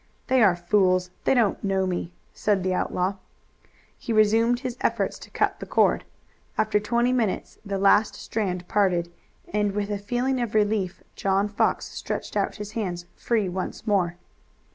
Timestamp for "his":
4.61-4.75, 12.55-12.71